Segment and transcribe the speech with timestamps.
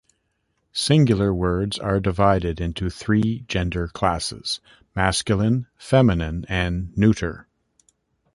[0.73, 4.59] Singular words are divided into three gender classes:
[4.95, 7.47] masculine, feminine, and neuter.